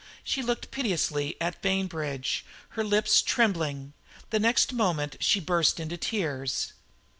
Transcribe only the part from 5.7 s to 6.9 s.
into tears.